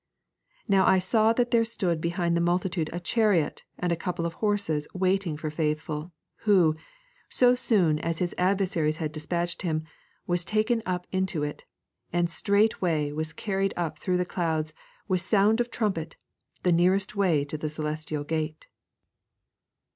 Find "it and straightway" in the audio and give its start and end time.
11.43-13.11